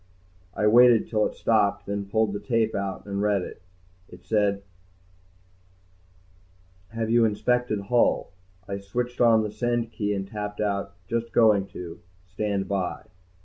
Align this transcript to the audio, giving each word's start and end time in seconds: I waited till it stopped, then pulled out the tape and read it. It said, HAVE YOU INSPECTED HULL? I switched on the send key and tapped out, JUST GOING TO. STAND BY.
I 0.55 0.65
waited 0.65 1.07
till 1.09 1.27
it 1.27 1.35
stopped, 1.35 1.85
then 1.85 2.09
pulled 2.09 2.29
out 2.29 2.33
the 2.33 2.39
tape 2.39 2.73
and 2.73 3.21
read 3.21 3.43
it. 3.43 3.61
It 4.09 4.25
said, 4.25 4.63
HAVE 6.89 7.11
YOU 7.11 7.23
INSPECTED 7.23 7.81
HULL? 7.81 8.31
I 8.67 8.79
switched 8.79 9.21
on 9.21 9.43
the 9.43 9.51
send 9.51 9.91
key 9.91 10.15
and 10.15 10.27
tapped 10.27 10.59
out, 10.59 10.95
JUST 11.07 11.31
GOING 11.31 11.67
TO. 11.67 11.99
STAND 12.25 12.67
BY. 12.67 13.09